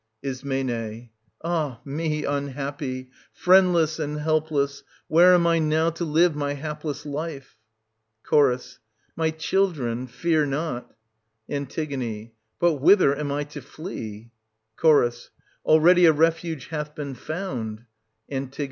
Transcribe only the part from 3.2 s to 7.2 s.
Friendless and helpless, where am I now to live my hapless